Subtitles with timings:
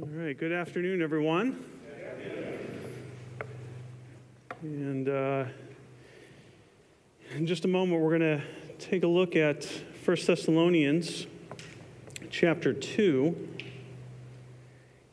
[0.00, 1.64] All right, good afternoon, everyone.
[4.62, 5.46] And uh,
[7.34, 8.42] in just a moment, we're going to
[8.78, 9.64] take a look at
[10.04, 11.26] 1 Thessalonians
[12.30, 13.48] chapter 2.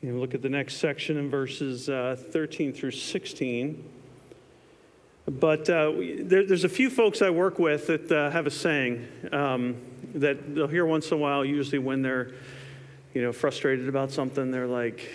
[0.03, 3.89] And look at the next section in verses uh, 13 through 16.
[5.25, 9.07] But uh, there, there's a few folks I work with that uh, have a saying
[9.31, 9.77] um,
[10.13, 12.33] that they'll hear once in a while, usually when they're
[13.15, 15.09] you know, frustrated about something, they're like,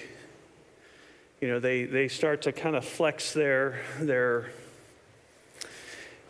[1.38, 4.51] you know, they, they start to kind of flex their, their,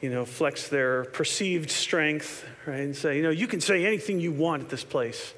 [0.00, 2.80] you know, flex their perceived strength, right?
[2.80, 5.32] And say, you know, you can say anything you want at this place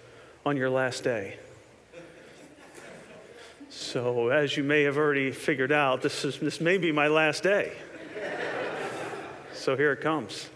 [0.46, 1.36] on your last day.
[3.68, 7.42] So, as you may have already figured out, this, is, this may be my last
[7.42, 7.72] day.
[9.52, 10.48] So, here it comes.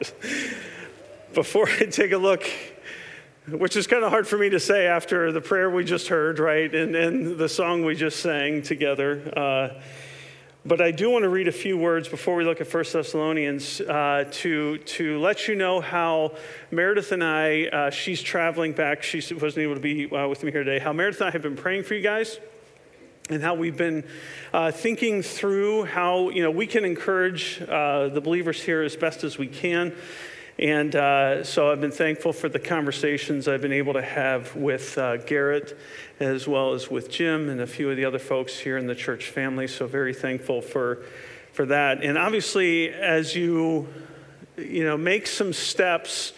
[1.34, 2.50] Before I take a look
[3.48, 6.38] which is kind of hard for me to say after the prayer we just heard,
[6.38, 9.32] right, and, and the song we just sang together.
[9.36, 9.80] Uh,
[10.64, 13.80] but I do want to read a few words before we look at 1 Thessalonians
[13.80, 16.34] uh, to, to let you know how
[16.70, 20.52] Meredith and I, uh, she's traveling back, she wasn't able to be uh, with me
[20.52, 22.38] here today, how Meredith and I have been praying for you guys
[23.30, 24.04] and how we've been
[24.52, 29.24] uh, thinking through how you know we can encourage uh, the believers here as best
[29.24, 29.94] as we can
[30.58, 34.98] and uh, so I've been thankful for the conversations I've been able to have with
[34.98, 35.78] uh, Garrett,
[36.18, 38.94] as well as with Jim and a few of the other folks here in the
[38.94, 39.66] church family.
[39.66, 41.04] So very thankful for,
[41.52, 42.04] for that.
[42.04, 43.88] And obviously, as you,
[44.58, 46.32] you know, make some steps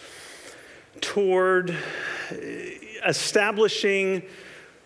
[1.01, 1.75] toward
[3.05, 4.23] establishing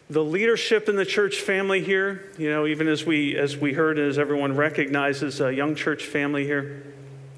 [0.09, 3.99] the leadership in the church family here, you know, even as we, as we heard,
[3.99, 6.93] as everyone recognizes, a young church family here.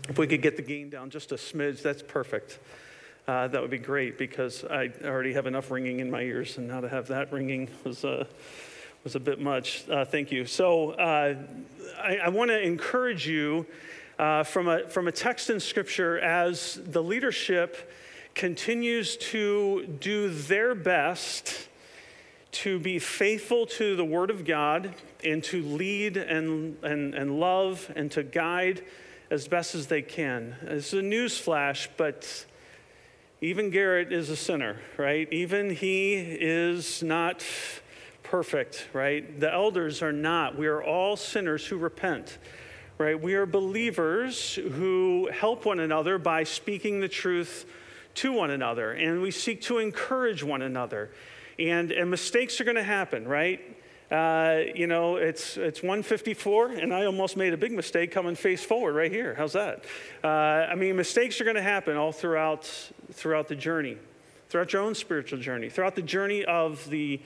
[0.09, 2.57] If we could get the gain down just a smidge, that's perfect.
[3.27, 6.67] Uh, that would be great because I already have enough ringing in my ears, and
[6.67, 8.25] now to have that ringing was, uh,
[9.03, 9.87] was a bit much.
[9.87, 10.45] Uh, thank you.
[10.45, 11.35] So uh,
[12.01, 13.67] I, I want to encourage you
[14.17, 17.91] uh, from, a, from a text in Scripture as the leadership
[18.33, 21.67] continues to do their best
[22.51, 27.91] to be faithful to the Word of God and to lead and, and, and love
[27.95, 28.81] and to guide
[29.31, 30.55] as best as they can.
[30.63, 32.45] It's a news flash, but
[33.41, 35.31] even Garrett is a sinner, right?
[35.31, 37.43] Even he is not
[38.23, 39.39] perfect, right?
[39.39, 40.57] The elders are not.
[40.57, 42.37] We are all sinners who repent,
[42.97, 43.19] right?
[43.19, 47.65] We are believers who help one another by speaking the truth
[48.15, 51.11] to one another, and we seek to encourage one another.
[51.57, 53.61] And, and mistakes are going to happen, right?
[54.11, 58.63] Uh, you know, it's, it's 154, and I almost made a big mistake coming face
[58.63, 59.35] forward right here.
[59.35, 59.85] How's that?
[60.23, 62.65] Uh, I mean, mistakes are going to happen all throughout,
[63.13, 63.97] throughout the journey,
[64.49, 67.21] throughout your own spiritual journey, throughout the journey of the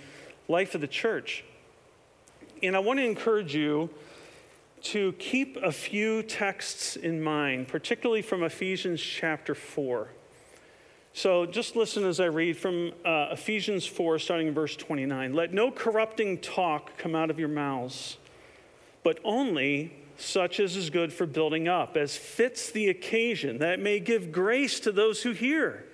[0.49, 1.45] life of the church.
[2.61, 3.89] And I want to encourage you
[4.83, 10.09] to keep a few texts in mind, particularly from Ephesians chapter 4.
[11.15, 15.33] So just listen as I read from uh, Ephesians 4, starting in verse 29.
[15.33, 18.17] Let no corrupting talk come out of your mouths,
[19.03, 23.99] but only such as is good for building up, as fits the occasion, that may
[23.99, 25.85] give grace to those who hear.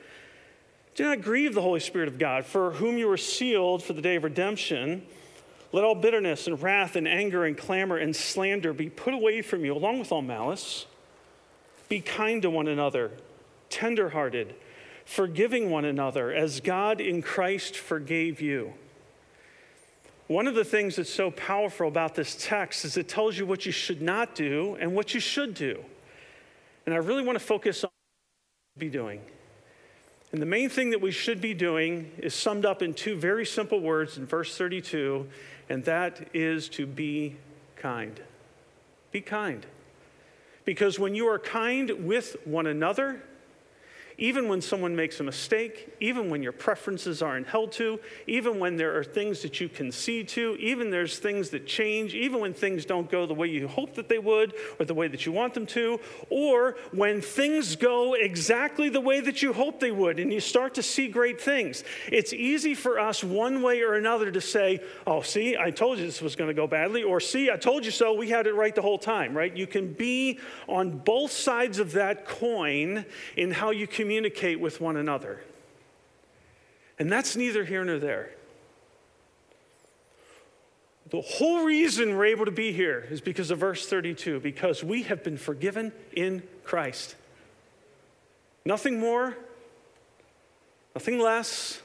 [0.96, 4.02] Do not grieve the Holy Spirit of God, for whom you were sealed for the
[4.02, 5.06] day of redemption.
[5.74, 9.66] Let all bitterness and wrath and anger and clamor and slander be put away from
[9.66, 10.86] you, along with all malice.
[11.90, 13.12] Be kind to one another,
[13.70, 14.56] tenderhearted
[15.10, 18.74] forgiving one another as God in Christ forgave you.
[20.28, 23.66] One of the things that's so powerful about this text is it tells you what
[23.66, 25.84] you should not do and what you should do.
[26.86, 29.20] And I really want to focus on what be doing.
[30.32, 33.48] And the main thing that we should be doing is summed up in two very
[33.48, 35.28] simple words in verse 32,
[35.70, 37.36] and that is to be
[37.76, 38.22] kind.
[39.12, 39.66] Be kind.
[40.66, 43.24] Because when you are kind with one another,
[44.20, 47.98] even when someone makes a mistake, even when your preferences aren't held to,
[48.28, 52.42] even when there are things that you concede to, even there's things that change, even
[52.42, 55.26] when things don't go the way you hope that they would or the way that
[55.26, 55.98] you want them to,
[56.30, 60.74] or when things go exactly the way that you hope they would and you start
[60.74, 61.86] to see great things.
[62.12, 66.06] It's easy for us one way or another to say, "Oh, see, I told you
[66.06, 68.14] this was going to go badly," or "See, I told you so.
[68.14, 69.56] We had it right the whole time." Right?
[69.56, 73.06] You can be on both sides of that coin
[73.38, 75.40] in how you communicate communicate with one another.
[76.98, 78.32] And that's neither here nor there.
[81.12, 85.04] The whole reason we're able to be here is because of verse 32, because we
[85.04, 87.16] have been forgiven in Christ.
[88.66, 89.38] Nothing more,
[90.96, 91.80] nothing less,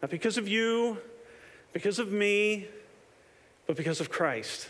[0.00, 0.96] not because of you,
[1.74, 2.68] because of me,
[3.66, 4.66] but because of Christ.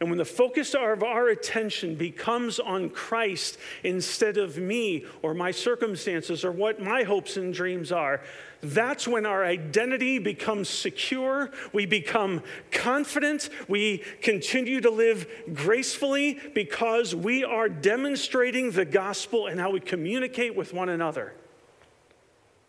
[0.00, 5.50] And when the focus of our attention becomes on Christ instead of me or my
[5.50, 8.20] circumstances or what my hopes and dreams are,
[8.60, 11.50] that's when our identity becomes secure.
[11.72, 13.50] We become confident.
[13.68, 20.54] We continue to live gracefully because we are demonstrating the gospel and how we communicate
[20.54, 21.34] with one another.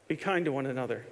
[0.07, 1.05] Be kind to one another.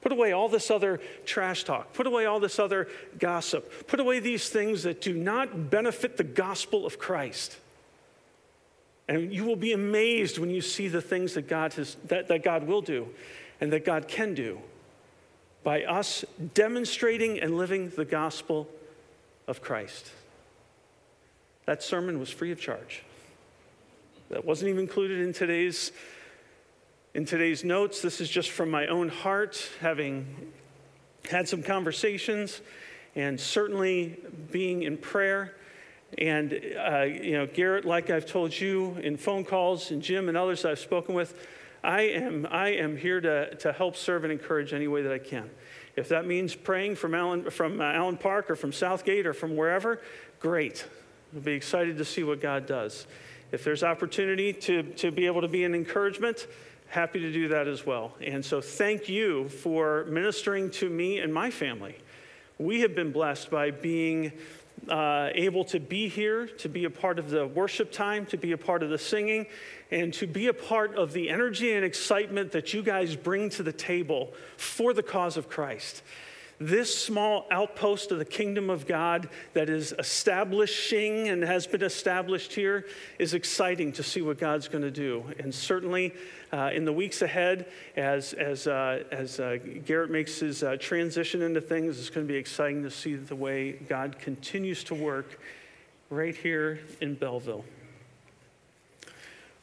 [0.00, 1.92] Put away all this other trash talk.
[1.92, 2.88] Put away all this other
[3.18, 3.86] gossip.
[3.86, 7.58] Put away these things that do not benefit the gospel of Christ.
[9.08, 12.42] And you will be amazed when you see the things that God, has, that, that
[12.42, 13.08] God will do
[13.60, 14.60] and that God can do
[15.62, 16.24] by us
[16.54, 18.68] demonstrating and living the gospel
[19.46, 20.10] of Christ.
[21.66, 23.02] That sermon was free of charge.
[24.30, 25.92] That wasn't even included in today's
[27.12, 30.52] in today's notes, this is just from my own heart, having
[31.28, 32.60] had some conversations
[33.16, 34.16] and certainly
[34.52, 35.56] being in prayer.
[36.18, 40.36] And, uh, you know, Garrett, like I've told you in phone calls, and Jim and
[40.36, 41.48] others I've spoken with,
[41.82, 45.18] I am, I am here to, to help serve and encourage any way that I
[45.18, 45.50] can.
[45.96, 49.56] If that means praying from Allen, from uh, Allen Park or from Southgate or from
[49.56, 50.00] wherever,
[50.38, 50.86] great.
[51.34, 53.06] I'll be excited to see what God does.
[53.50, 56.46] If there's opportunity to, to be able to be an encouragement,
[56.90, 58.12] happy to do that as well.
[58.20, 61.96] And so thank you for ministering to me and my family.
[62.58, 64.32] We have been blessed by being
[64.88, 68.52] uh, able to be here, to be a part of the worship time, to be
[68.52, 69.46] a part of the singing,
[69.90, 73.62] and to be a part of the energy and excitement that you guys bring to
[73.62, 76.02] the table for the cause of Christ.
[76.62, 82.52] This small outpost of the kingdom of God that is establishing and has been established
[82.52, 82.84] here
[83.18, 85.24] is exciting to see what God's going to do.
[85.38, 86.12] And certainly
[86.52, 87.64] uh, in the weeks ahead,
[87.96, 92.32] as, as, uh, as uh, Garrett makes his uh, transition into things, it's going to
[92.32, 95.40] be exciting to see the way God continues to work
[96.10, 97.64] right here in Belleville.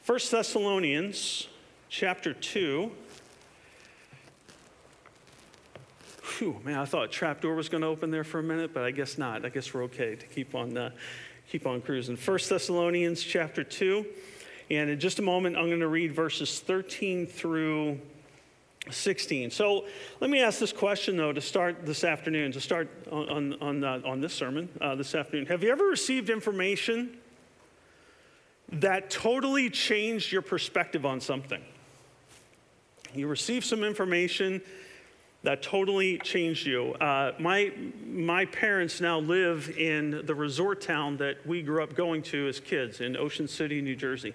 [0.04, 1.46] 1 Thessalonians
[1.88, 2.90] chapter 2.
[6.38, 8.84] Whew, man, I thought trap door was going to open there for a minute, but
[8.84, 9.44] I guess not.
[9.44, 10.90] I guess we're okay to keep on, uh,
[11.50, 12.16] keep on cruising.
[12.16, 14.06] 1 Thessalonians chapter 2.
[14.70, 18.00] And in just a moment, I'm going to read verses 13 through
[18.88, 19.50] 16.
[19.50, 19.86] So
[20.20, 23.84] let me ask this question, though, to start this afternoon, to start on, on, on,
[23.84, 25.46] uh, on this sermon uh, this afternoon.
[25.46, 27.16] Have you ever received information
[28.70, 31.62] that totally changed your perspective on something?
[33.12, 34.62] You received some information
[35.44, 36.94] that totally changed you.
[36.94, 37.72] Uh, my,
[38.04, 42.58] my parents now live in the resort town that we grew up going to as
[42.58, 44.34] kids in Ocean City, New Jersey.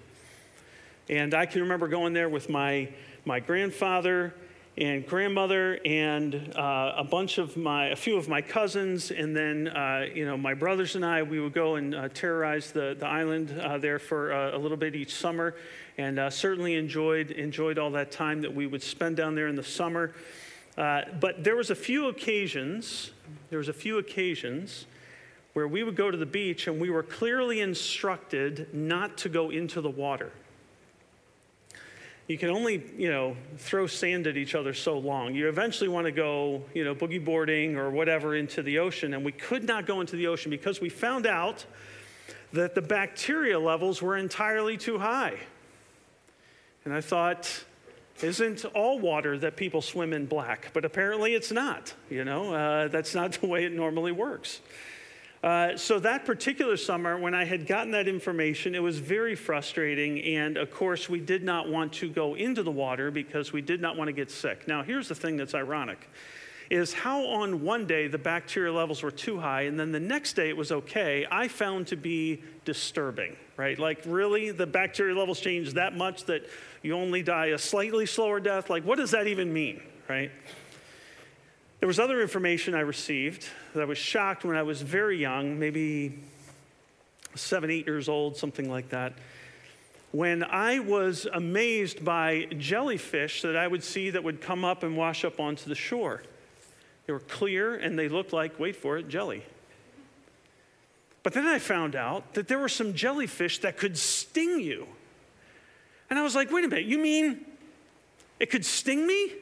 [1.10, 2.88] And I can remember going there with my,
[3.26, 4.34] my grandfather
[4.78, 9.68] and grandmother and uh, a bunch of my, a few of my cousins, and then,
[9.68, 13.06] uh, you know, my brothers and I, we would go and uh, terrorize the, the
[13.06, 15.54] island uh, there for uh, a little bit each summer,
[15.98, 19.62] and certainly enjoyed, enjoyed all that time that we would spend down there in the
[19.62, 20.12] summer.
[20.76, 23.12] Uh, but there was a few occasions,
[23.50, 24.86] there was a few occasions
[25.52, 29.50] where we would go to the beach and we were clearly instructed not to go
[29.50, 30.32] into the water.
[32.26, 35.34] You can only, you know, throw sand at each other so long.
[35.34, 39.24] You eventually want to go, you know, boogie boarding or whatever into the ocean, and
[39.24, 41.66] we could not go into the ocean because we found out
[42.54, 45.38] that the bacteria levels were entirely too high.
[46.86, 47.64] And I thought,
[48.22, 50.70] isn't all water that people swim in black?
[50.72, 51.94] But apparently it's not.
[52.10, 54.60] You know, uh, that's not the way it normally works.
[55.42, 60.18] Uh, so that particular summer, when I had gotten that information, it was very frustrating.
[60.22, 63.78] And of course, we did not want to go into the water because we did
[63.78, 64.66] not want to get sick.
[64.66, 66.08] Now, here's the thing that's ironic
[66.70, 70.34] is how on one day the bacteria levels were too high and then the next
[70.34, 73.78] day it was okay, I found to be disturbing, right?
[73.78, 76.42] Like, really, the bacteria levels change that much that
[76.82, 78.70] you only die a slightly slower death?
[78.70, 80.30] Like, what does that even mean, right?
[81.80, 85.58] There was other information I received that I was shocked when I was very young,
[85.58, 86.18] maybe
[87.34, 89.12] seven, eight years old, something like that,
[90.12, 94.96] when I was amazed by jellyfish that I would see that would come up and
[94.96, 96.22] wash up onto the shore.
[97.06, 99.44] They were clear and they looked like, wait for it, jelly.
[101.22, 104.86] But then I found out that there were some jellyfish that could sting you.
[106.10, 107.44] And I was like, wait a minute, you mean
[108.38, 109.32] it could sting me?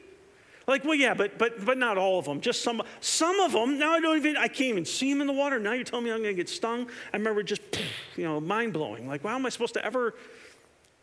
[0.65, 2.39] Like, well, yeah, but but but not all of them.
[2.39, 3.77] Just some some of them.
[3.77, 5.59] Now I don't even I can't even see them in the water.
[5.59, 6.87] Now you're telling me I'm gonna get stung.
[7.13, 7.61] I remember just
[8.15, 9.07] you know mind blowing.
[9.07, 10.15] Like, well, how am I supposed to ever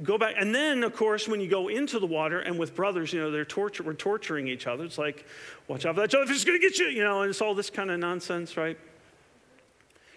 [0.02, 0.34] go back.
[0.38, 3.30] And then, of course, when you go into the water and with brothers, you know,
[3.30, 3.46] they're
[3.84, 4.84] we're torturing each other.
[4.84, 5.26] It's like,
[5.68, 7.54] watch out for that jellyfish is going to get you, you know, and it's all
[7.54, 8.78] this kind of nonsense, right?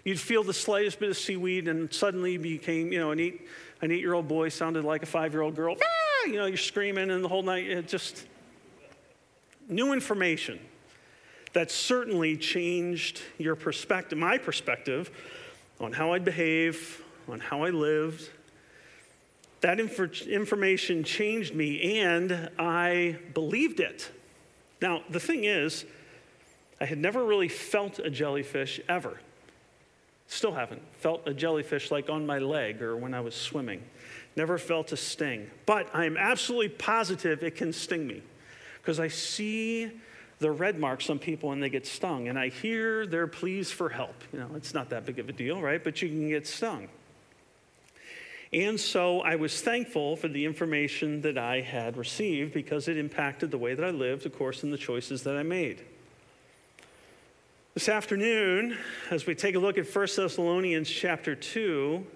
[0.04, 3.46] You'd feel the slightest bit of seaweed and suddenly became, you know, an eight,
[3.80, 5.76] an eight-year-old boy sounded like a five-year-old girl.
[5.80, 6.26] Ah!
[6.26, 8.26] You know, you're screaming and the whole night, it just,
[9.68, 10.58] new information
[11.52, 15.10] that certainly changed your perspective, my perspective
[15.80, 18.30] on how I'd behave, on how I lived,
[19.64, 24.10] that inf- information changed me and I believed it.
[24.82, 25.86] Now, the thing is,
[26.82, 29.18] I had never really felt a jellyfish ever.
[30.26, 33.82] Still haven't felt a jellyfish like on my leg or when I was swimming.
[34.36, 35.50] Never felt a sting.
[35.64, 38.20] But I'm absolutely positive it can sting me
[38.82, 39.90] because I see
[40.40, 43.88] the red marks on people when they get stung and I hear their pleas for
[43.88, 44.24] help.
[44.30, 45.82] You know, it's not that big of a deal, right?
[45.82, 46.88] But you can get stung.
[48.54, 53.50] And so I was thankful for the information that I had received because it impacted
[53.50, 55.82] the way that I lived, of course, and the choices that I made.
[57.74, 58.78] This afternoon,
[59.10, 62.06] as we take a look at 1 Thessalonians chapter 2,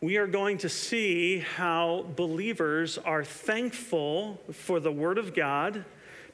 [0.00, 5.84] we are going to see how believers are thankful for the Word of God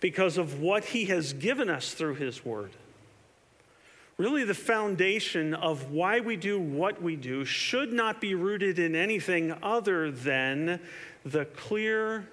[0.00, 2.71] because of what He has given us through His Word
[4.18, 8.96] really the foundation of why we do what we do should not be rooted in
[8.96, 10.80] anything other than
[11.25, 12.28] the clear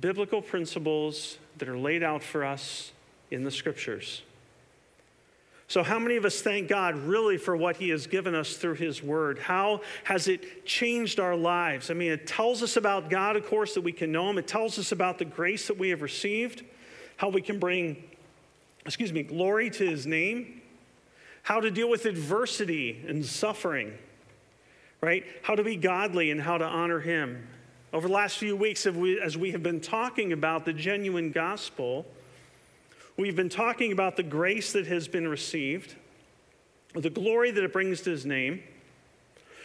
[0.00, 2.92] biblical principles that are laid out for us
[3.32, 4.22] in the scriptures.
[5.66, 8.74] So, how many of us thank God really for what He has given us through
[8.74, 9.40] His Word?
[9.40, 11.90] How has it changed our lives?
[11.90, 14.38] I mean, it tells us about God, of course, that we can know Him.
[14.38, 16.62] It tells us about the grace that we have received,
[17.16, 18.04] how we can bring,
[18.84, 20.62] excuse me, glory to His name
[21.46, 23.96] how to deal with adversity and suffering,
[25.00, 25.22] right?
[25.42, 27.46] How to be godly and how to honor Him.
[27.92, 32.04] Over the last few weeks, as we have been talking about the genuine gospel,
[33.16, 35.94] we've been talking about the grace that has been received,
[36.94, 38.60] the glory that it brings to His name.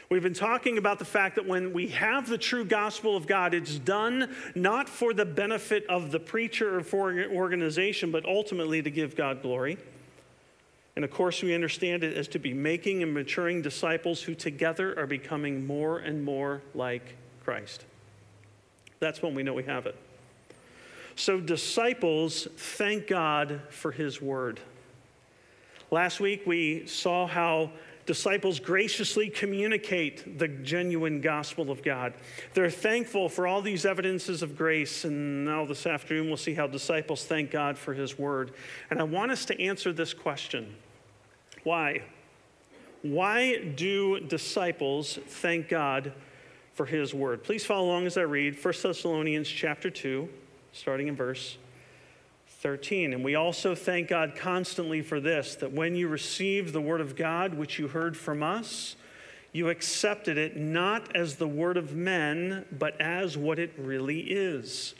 [0.07, 3.55] We've been talking about the fact that when we have the true gospel of God,
[3.55, 8.83] it's done not for the benefit of the preacher or for an organization, but ultimately
[8.83, 9.79] to give God glory.
[10.95, 14.97] And of course, we understand it as to be making and maturing disciples who together
[14.99, 17.85] are becoming more and more like Christ.
[18.99, 19.95] That's when we know we have it.
[21.15, 24.59] So, disciples thank God for his word.
[25.89, 27.71] Last week, we saw how
[28.11, 32.13] disciples graciously communicate the genuine gospel of God.
[32.53, 36.67] They're thankful for all these evidences of grace, and now this afternoon we'll see how
[36.67, 38.51] disciples thank God for his word.
[38.89, 40.75] And I want us to answer this question
[41.63, 42.03] Why?
[43.01, 46.11] Why do disciples thank God
[46.73, 47.45] for his word?
[47.45, 50.27] Please follow along as I read 1 Thessalonians chapter 2,
[50.73, 51.57] starting in verse
[52.61, 53.13] 13.
[53.13, 57.15] And we also thank God constantly for this that when you received the word of
[57.15, 58.95] God, which you heard from us,
[59.51, 64.95] you accepted it not as the word of men, but as what it really is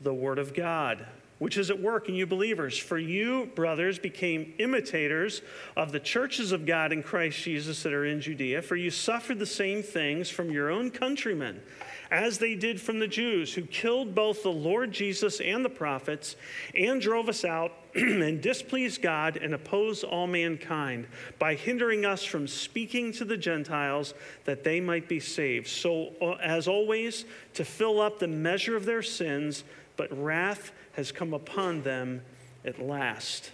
[0.00, 1.06] the word of God
[1.38, 2.76] which is at work in you believers.
[2.76, 5.42] For you, brothers, became imitators
[5.76, 9.38] of the churches of God in Christ Jesus that are in Judea, for you suffered
[9.38, 11.62] the same things from your own countrymen,
[12.10, 16.36] as they did from the Jews, who killed both the Lord Jesus and the prophets,
[16.74, 21.06] and drove us out and displeased God and opposed all mankind
[21.38, 25.66] by hindering us from speaking to the Gentiles that they might be saved.
[25.66, 27.24] So, uh, as always,
[27.54, 29.64] to fill up the measure of their sins,
[29.96, 32.22] but wrath has come upon them
[32.64, 33.52] at last.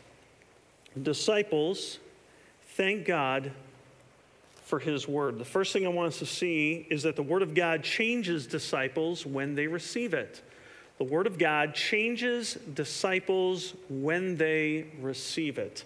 [1.00, 1.98] Disciples,
[2.76, 3.52] thank God
[4.64, 5.38] for his word.
[5.38, 8.46] The first thing I want us to see is that the word of God changes
[8.46, 10.42] disciples when they receive it.
[10.98, 15.84] The word of God changes disciples when they receive it.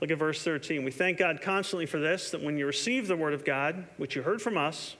[0.00, 0.84] Look at verse 13.
[0.84, 4.16] We thank God constantly for this that when you receive the word of God, which
[4.16, 4.96] you heard from us,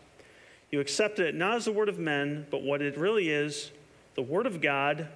[0.70, 3.72] you accepted it not as the word of men, but what it really is
[4.14, 5.08] the word of God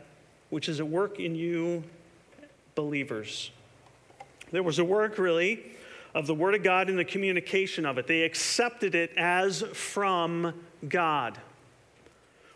[0.51, 1.83] which is at work in you
[2.75, 3.51] believers.
[4.51, 5.63] There was a work, really,
[6.15, 8.07] of the Word of God and the communication of it.
[8.07, 10.55] They accepted it as from
[10.89, 11.39] God.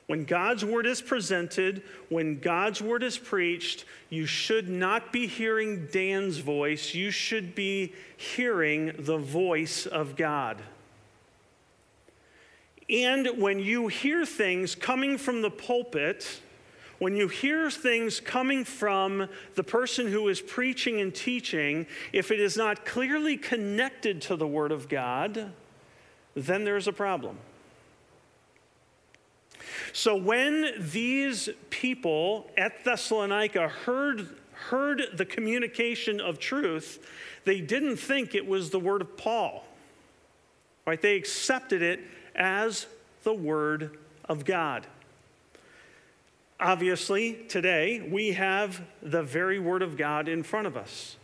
[0.06, 5.88] When God's word is presented, when God's word is preached, you should not be hearing
[5.90, 6.94] Dan's voice.
[6.94, 10.62] You should be hearing the voice of God.
[12.88, 16.40] And when you hear things coming from the pulpit,
[16.98, 22.40] when you hear things coming from the person who is preaching and teaching, if it
[22.40, 25.52] is not clearly connected to the Word of God,
[26.34, 27.38] then there's a problem.
[29.92, 34.28] So when these people at Thessalonica heard,
[34.68, 37.06] heard the communication of truth,
[37.44, 39.64] they didn't think it was the word of Paul.
[40.86, 41.00] Right?
[41.00, 42.00] They accepted it
[42.34, 42.86] as
[43.22, 43.96] the word
[44.28, 44.86] of God.
[46.58, 51.16] Obviously, today we have the very word of God in front of us.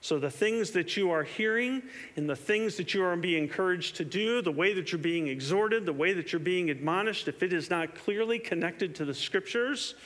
[0.00, 1.82] So, the things that you are hearing
[2.14, 5.26] and the things that you are being encouraged to do, the way that you're being
[5.26, 9.14] exhorted, the way that you're being admonished, if it is not clearly connected to the
[9.14, 9.96] scriptures,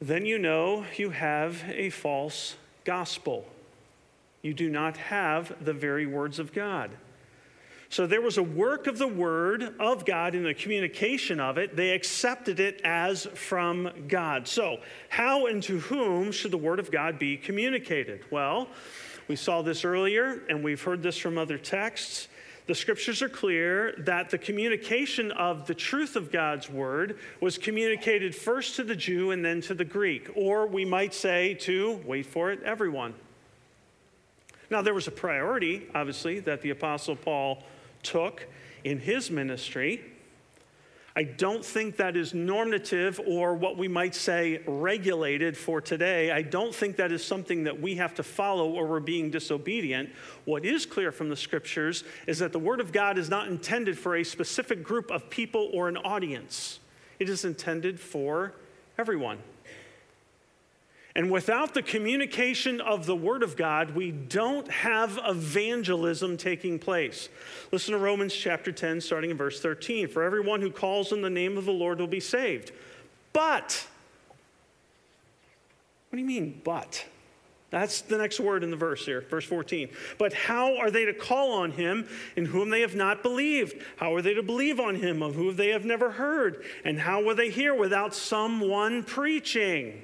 [0.00, 2.54] then you know you have a false
[2.84, 3.44] gospel.
[4.42, 6.90] You do not have the very words of God.
[7.90, 11.74] So there was a work of the word of God in the communication of it.
[11.74, 14.46] They accepted it as from God.
[14.46, 14.78] So,
[15.08, 18.22] how and to whom should the word of God be communicated?
[18.30, 18.68] Well,
[19.26, 22.28] we saw this earlier, and we've heard this from other texts.
[22.68, 28.36] The scriptures are clear that the communication of the truth of God's word was communicated
[28.36, 32.26] first to the Jew and then to the Greek, or we might say to, wait
[32.26, 33.14] for it, everyone.
[34.70, 37.64] Now, there was a priority, obviously, that the Apostle Paul
[38.02, 38.46] took
[38.84, 40.02] in his ministry.
[41.16, 46.30] I don't think that is normative or what we might say regulated for today.
[46.30, 50.10] I don't think that is something that we have to follow or we're being disobedient.
[50.44, 53.98] What is clear from the scriptures is that the Word of God is not intended
[53.98, 56.78] for a specific group of people or an audience,
[57.18, 58.54] it is intended for
[58.96, 59.38] everyone.
[61.20, 67.28] And without the communication of the Word of God, we don't have evangelism taking place.
[67.70, 70.08] Listen to Romans chapter 10, starting in verse 13.
[70.08, 72.72] For everyone who calls on the name of the Lord will be saved.
[73.34, 73.86] But,
[76.08, 77.04] what do you mean, but?
[77.68, 79.90] That's the next word in the verse here, verse 14.
[80.16, 83.74] But how are they to call on him in whom they have not believed?
[83.96, 86.64] How are they to believe on him of whom they have never heard?
[86.82, 90.00] And how will they hear without someone preaching?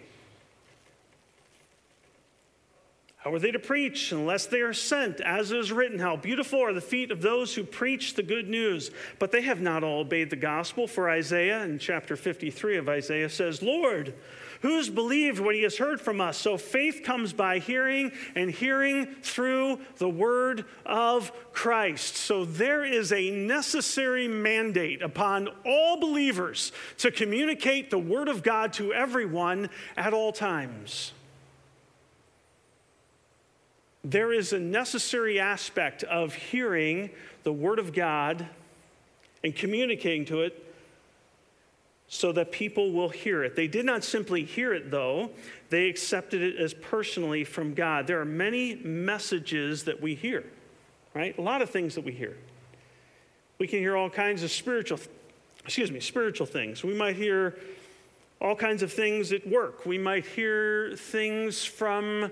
[3.26, 5.20] How are they to preach unless they are sent?
[5.20, 8.48] As it is written, How beautiful are the feet of those who preach the good
[8.48, 8.92] news.
[9.18, 10.86] But they have not all obeyed the gospel.
[10.86, 14.14] For Isaiah, in chapter 53 of Isaiah, says, Lord,
[14.62, 16.38] who's believed what he has heard from us?
[16.38, 22.14] So faith comes by hearing, and hearing through the word of Christ.
[22.14, 28.72] So there is a necessary mandate upon all believers to communicate the word of God
[28.74, 31.10] to everyone at all times
[34.10, 37.10] there is a necessary aspect of hearing
[37.42, 38.46] the Word of God
[39.42, 40.62] and communicating to it
[42.06, 43.56] so that people will hear it.
[43.56, 45.30] They did not simply hear it, though,
[45.70, 48.06] they accepted it as personally from God.
[48.06, 50.44] There are many messages that we hear,
[51.12, 51.36] right?
[51.36, 52.36] A lot of things that we hear.
[53.58, 55.00] We can hear all kinds of spiritual,
[55.64, 56.84] excuse me, spiritual things.
[56.84, 57.58] We might hear
[58.40, 59.84] all kinds of things at work.
[59.84, 62.30] We might hear things from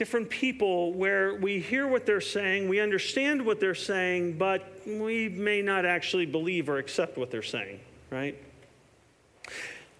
[0.00, 5.28] different people where we hear what they're saying, we understand what they're saying, but we
[5.28, 8.34] may not actually believe or accept what they're saying, right?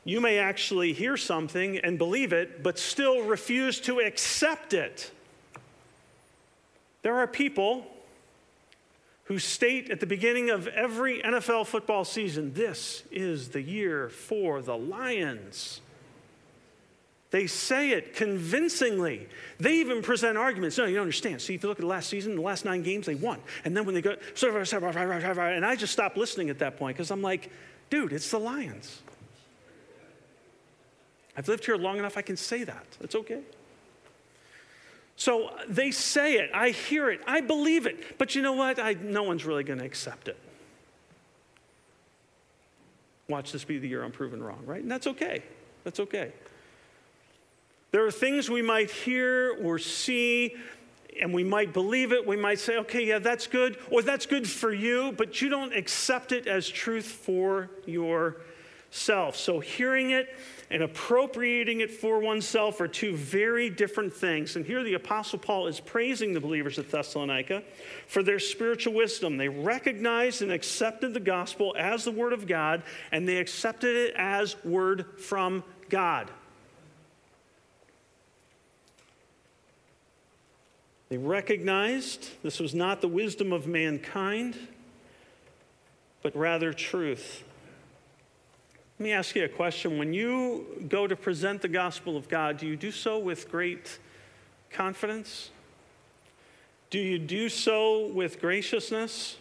[0.05, 5.11] You may actually hear something and believe it, but still refuse to accept it.
[7.03, 7.87] There are people
[9.25, 14.63] who state at the beginning of every NFL football season this is the year for
[14.63, 15.83] the Lions.
[17.31, 19.29] They say it convincingly.
[19.59, 20.77] They even present arguments.
[20.79, 21.41] No, you don't understand.
[21.41, 23.39] See, if you look at the last season, the last nine games, they won.
[23.65, 27.23] And then when they go, and I just stopped listening at that point because I'm
[27.23, 27.51] like,
[27.89, 29.03] dude, it's the Lions.
[31.37, 32.87] I've lived here long enough, I can say that.
[33.01, 33.43] It's okay.
[35.15, 38.79] So they say it, I hear it, I believe it, but you know what?
[38.79, 40.39] I, no one's really going to accept it.
[43.29, 44.83] Watch this be the year I'm proven wrong, right?
[44.83, 45.43] And that's okay.
[45.85, 46.33] That's okay.
[47.91, 50.55] There are things we might hear or see,
[51.21, 52.25] and we might believe it.
[52.25, 55.75] We might say, okay, yeah, that's good, or that's good for you, but you don't
[55.75, 59.35] accept it as truth for yourself.
[59.37, 60.29] So, hearing it
[60.71, 64.55] and appropriating it for oneself are two very different things.
[64.55, 67.65] And here the Apostle Paul is praising the believers at Thessalonica
[68.07, 69.37] for their spiritual wisdom.
[69.37, 74.15] They recognized and accepted the gospel as the Word of God, and they accepted it
[74.17, 76.31] as Word from God.
[81.11, 84.57] They recognized this was not the wisdom of mankind,
[86.23, 87.43] but rather truth.
[88.97, 89.99] Let me ask you a question.
[89.99, 93.99] When you go to present the gospel of God, do you do so with great
[94.71, 95.51] confidence?
[96.91, 99.37] Do you do so with graciousness?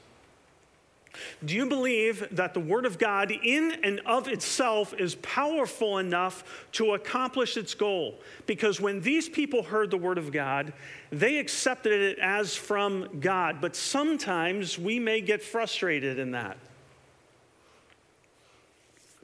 [1.43, 6.67] Do you believe that the Word of God, in and of itself, is powerful enough
[6.73, 8.19] to accomplish its goal?
[8.45, 10.73] Because when these people heard the Word of God,
[11.11, 13.59] they accepted it as from God.
[13.61, 16.57] But sometimes we may get frustrated in that.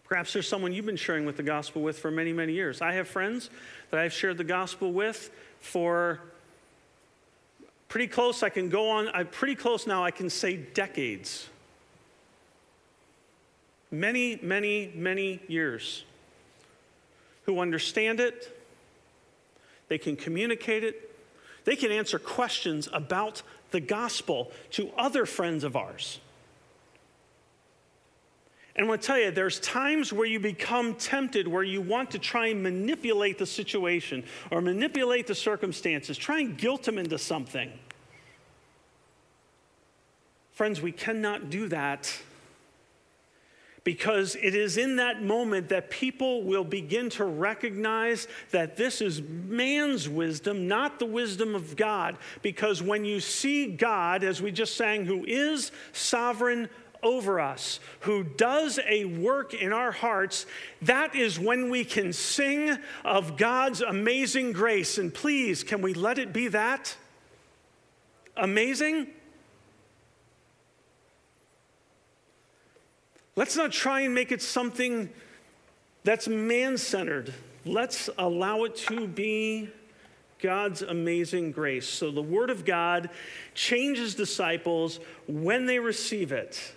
[0.06, 2.82] Perhaps there's someone you've been sharing with the gospel with for many, many years.
[2.82, 3.50] I have friends
[3.90, 6.20] that I've shared the gospel with for
[7.88, 8.44] pretty close.
[8.44, 11.50] I can go on, I'm pretty close now, I can say decades
[14.00, 16.04] many, many, many years
[17.46, 18.58] who understand it,
[19.88, 21.16] they can communicate it,
[21.64, 26.20] they can answer questions about the gospel to other friends of ours.
[28.76, 32.12] And I want to tell you, there's times where you become tempted, where you want
[32.12, 37.18] to try and manipulate the situation or manipulate the circumstances, try and guilt them into
[37.18, 37.72] something.
[40.52, 42.18] Friends, we cannot do that
[43.86, 49.22] because it is in that moment that people will begin to recognize that this is
[49.22, 52.18] man's wisdom, not the wisdom of God.
[52.42, 56.68] Because when you see God, as we just sang, who is sovereign
[57.04, 60.48] over us, who does a work in our hearts,
[60.82, 64.98] that is when we can sing of God's amazing grace.
[64.98, 66.98] And please, can we let it be that?
[68.36, 69.12] Amazing?
[73.36, 75.10] Let's not try and make it something
[76.04, 77.34] that's man centered.
[77.66, 79.70] Let's allow it to be
[80.40, 81.88] God's amazing grace.
[81.88, 83.10] So the Word of God
[83.54, 86.74] changes disciples when they receive it.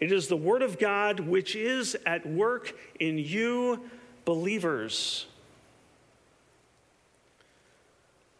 [0.00, 3.80] It is the Word of God which is at work in you,
[4.24, 5.26] believers.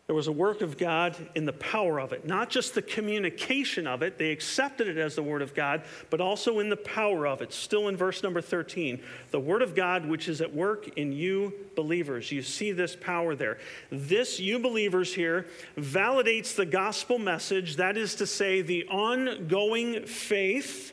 [0.06, 3.88] There was a work of God in the power of it, not just the communication
[3.88, 4.18] of it.
[4.18, 7.52] They accepted it as the Word of God, but also in the power of it.
[7.52, 11.52] Still in verse number 13, the Word of God which is at work in you
[11.74, 12.30] believers.
[12.30, 13.58] You see this power there.
[13.90, 20.92] This, you believers here, validates the gospel message, that is to say, the ongoing faith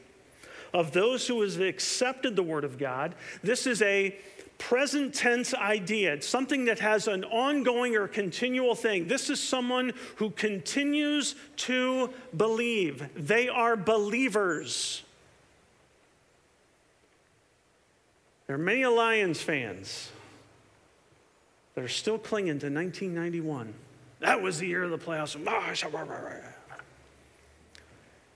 [0.74, 3.14] of those who have accepted the Word of God.
[3.44, 4.18] This is a
[4.64, 6.14] present tense idea.
[6.14, 9.08] It's something that has an ongoing or continual thing.
[9.10, 13.10] This is someone who continues to believe.
[13.14, 15.04] They are believers.
[18.48, 20.10] There are many Lions fans
[21.76, 23.74] that are still clinging to 1991.
[24.22, 25.38] That was the year of the playoffs.
[25.46, 25.74] Ah,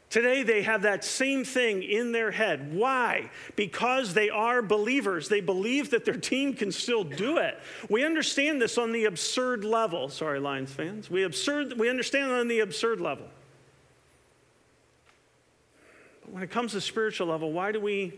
[0.10, 2.74] Today, they have that same thing in their head.
[2.74, 3.30] Why?
[3.58, 5.28] Because they are believers.
[5.28, 7.60] They believe that their team can still do it.
[7.90, 10.08] We understand this on the absurd level.
[10.08, 11.10] Sorry, Lions fans.
[11.10, 13.28] We, absurd, we understand on the absurd level.
[16.22, 18.14] But when it comes to spiritual level, why do we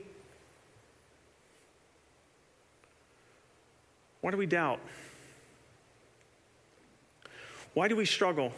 [4.21, 4.80] why do we doubt?
[7.73, 8.52] Why do we struggle?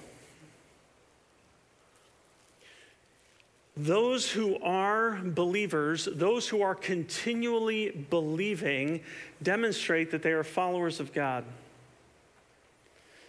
[3.78, 9.02] Those who are believers, those who are continually believing,
[9.42, 11.46] demonstrate that they are followers of God.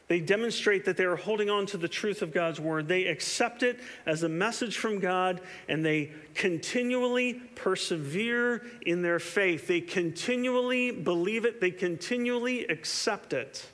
[0.08, 2.86] They demonstrate that they are holding on to the truth of God's word.
[2.86, 9.68] They accept it as a message from God and they continually persevere in their faith.
[9.68, 13.66] They continually believe it, they continually accept it.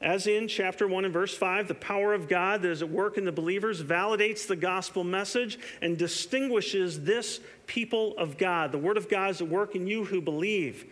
[0.00, 3.18] As in chapter 1 and verse 5, the power of God that is at work
[3.18, 8.70] in the believers validates the gospel message and distinguishes this people of God.
[8.70, 10.86] The word of God is at work in you who believe.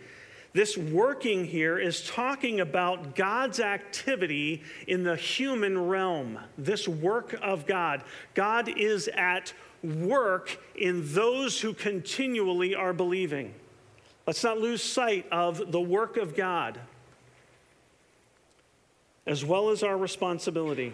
[0.51, 7.65] This working here is talking about God's activity in the human realm, this work of
[7.65, 8.03] God.
[8.33, 13.53] God is at work in those who continually are believing.
[14.25, 16.79] Let's not lose sight of the work of God
[19.27, 20.93] as well as our responsibility.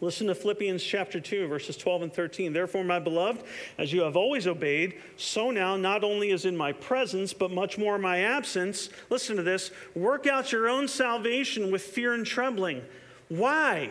[0.00, 2.52] Listen to Philippians chapter 2, verses 12 and 13.
[2.52, 3.42] Therefore, my beloved,
[3.78, 7.78] as you have always obeyed, so now, not only is in my presence, but much
[7.78, 12.24] more in my absence, listen to this work out your own salvation with fear and
[12.24, 12.82] trembling.
[13.28, 13.90] Why?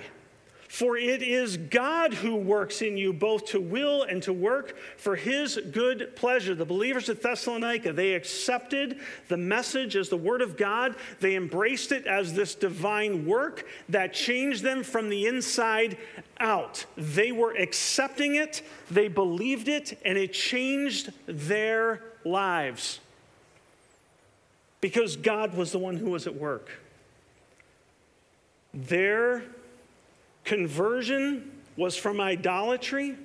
[0.67, 5.15] For it is God who works in you both to will and to work for
[5.15, 6.55] his good pleasure.
[6.55, 8.99] The believers at Thessalonica, they accepted
[9.29, 10.95] the message as the word of God.
[11.21, 15.97] They embraced it as this divine work that changed them from the inside
[16.39, 16.85] out.
[16.97, 22.99] They were accepting it, they believed it, and it changed their lives.
[24.81, 26.69] Because God was the one who was at work.
[28.73, 29.43] Their
[30.47, 33.17] Conversion was from idolatry.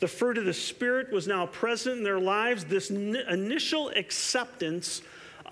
[0.00, 2.64] The fruit of the Spirit was now present in their lives.
[2.64, 5.02] This n- initial acceptance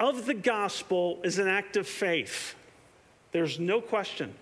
[0.01, 2.55] of the gospel is an act of faith.
[3.31, 4.35] There's no question.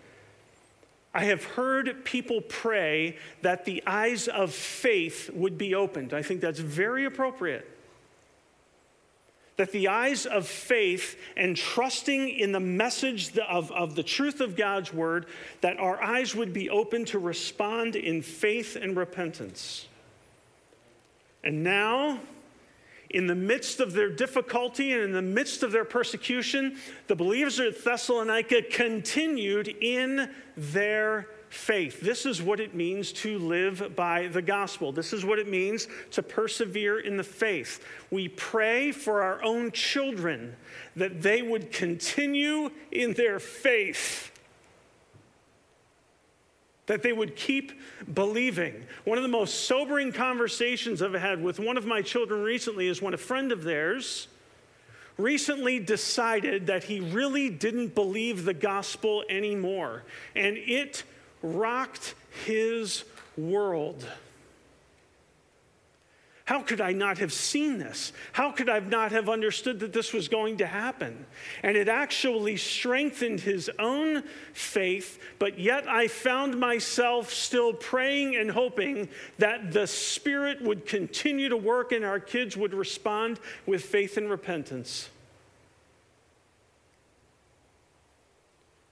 [1.12, 6.14] I have heard people pray that the eyes of faith would be opened.
[6.14, 7.68] I think that's very appropriate.
[9.60, 14.56] That the eyes of faith and trusting in the message of, of the truth of
[14.56, 15.26] God's word,
[15.60, 19.86] that our eyes would be open to respond in faith and repentance.
[21.44, 22.20] And now,
[23.10, 27.60] in the midst of their difficulty and in the midst of their persecution, the believers
[27.60, 32.00] at Thessalonica continued in their faith.
[32.00, 34.92] This is what it means to live by the gospel.
[34.92, 37.84] This is what it means to persevere in the faith.
[38.10, 40.56] We pray for our own children
[40.96, 44.28] that they would continue in their faith
[46.86, 47.80] that they would keep
[48.14, 48.84] believing.
[49.04, 53.00] One of the most sobering conversations I've had with one of my children recently is
[53.00, 54.26] when a friend of theirs
[55.16, 60.02] recently decided that he really didn't believe the gospel anymore,
[60.34, 61.04] and it
[61.42, 63.04] rocked his
[63.36, 64.06] world.
[66.50, 68.12] How could I not have seen this?
[68.32, 71.24] How could I not have understood that this was going to happen?
[71.62, 78.50] And it actually strengthened his own faith, but yet I found myself still praying and
[78.50, 84.16] hoping that the Spirit would continue to work and our kids would respond with faith
[84.16, 85.08] and repentance.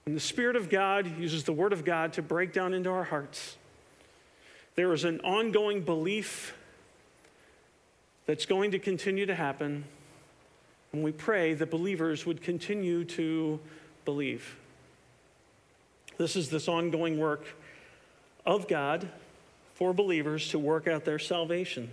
[0.09, 3.03] And the Spirit of God uses the Word of God to break down into our
[3.03, 3.57] hearts.
[4.73, 6.55] There is an ongoing belief
[8.25, 9.83] that's going to continue to happen.
[10.93, 13.59] And we pray that believers would continue to
[14.03, 14.57] believe.
[16.17, 17.45] This is this ongoing work
[18.47, 19.07] of God
[19.75, 21.87] for believers to work out their salvation.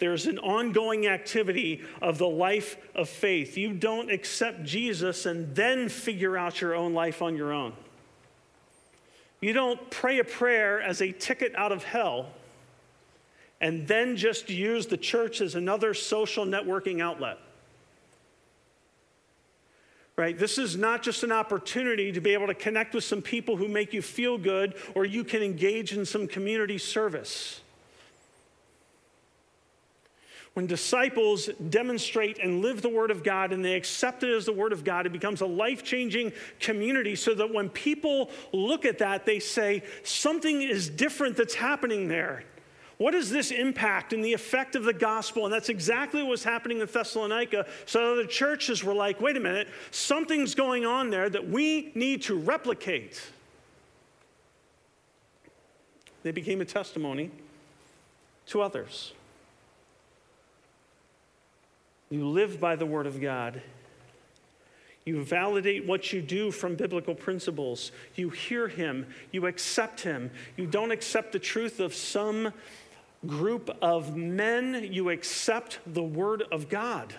[0.00, 3.58] There's an ongoing activity of the life of faith.
[3.58, 7.74] You don't accept Jesus and then figure out your own life on your own.
[9.42, 12.30] You don't pray a prayer as a ticket out of hell
[13.60, 17.38] and then just use the church as another social networking outlet.
[20.16, 20.38] Right?
[20.38, 23.68] This is not just an opportunity to be able to connect with some people who
[23.68, 27.60] make you feel good or you can engage in some community service.
[30.60, 34.52] When disciples demonstrate and live the Word of God and they accept it as the
[34.52, 38.98] Word of God, it becomes a life changing community so that when people look at
[38.98, 42.44] that, they say, something is different that's happening there.
[42.98, 45.46] What is this impact and the effect of the gospel?
[45.46, 47.64] And that's exactly what was happening in Thessalonica.
[47.86, 52.20] So the churches were like, wait a minute, something's going on there that we need
[52.24, 53.18] to replicate.
[56.22, 57.30] They became a testimony
[58.48, 59.14] to others.
[62.10, 63.62] You live by the word of God.
[65.04, 67.90] You validate what you do from biblical principles.
[68.16, 69.06] You hear him.
[69.32, 70.30] You accept him.
[70.56, 72.52] You don't accept the truth of some
[73.26, 77.14] group of men, you accept the word of God.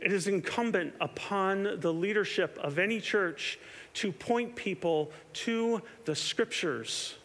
[0.00, 3.58] It is incumbent upon the leadership of any church
[3.94, 7.16] to point people to the scriptures.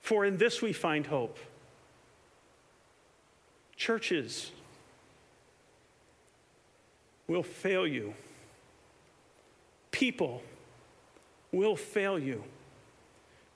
[0.00, 1.38] For in this we find hope.
[3.80, 4.52] Churches
[7.26, 8.12] will fail you,
[9.90, 10.42] people
[11.50, 12.44] will fail you.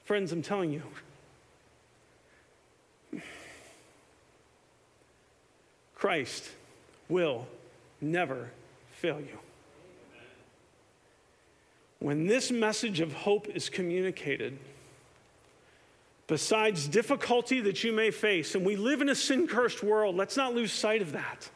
[0.06, 0.72] Friends, I'm telling
[3.12, 3.20] you,
[5.94, 6.48] Christ
[7.10, 7.46] will
[8.00, 8.48] never
[8.92, 9.38] fail you.
[11.98, 14.56] When this message of hope is communicated,
[16.26, 20.37] besides difficulty that you may face, and we live in a sin cursed world, let's
[20.37, 21.50] not lose sight of that.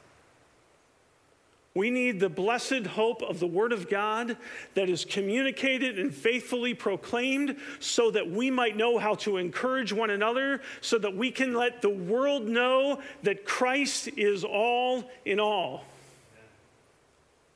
[1.74, 4.36] We need the blessed hope of the Word of God
[4.74, 10.10] that is communicated and faithfully proclaimed so that we might know how to encourage one
[10.10, 15.84] another, so that we can let the world know that Christ is all in all.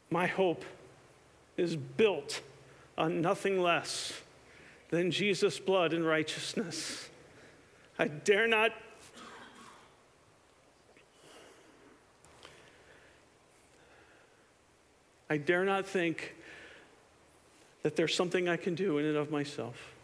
[0.08, 0.64] My hope
[1.56, 2.42] is built
[2.96, 4.12] on nothing less
[4.92, 7.08] than Jesus' blood and righteousness.
[7.98, 8.72] I dare not
[15.30, 16.34] I dare not think
[17.82, 19.94] that there's something I can do in and of myself,